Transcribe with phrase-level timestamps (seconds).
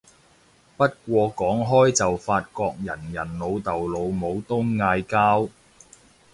[0.77, 5.47] 不過講開就發覺人人老豆老母都嗌交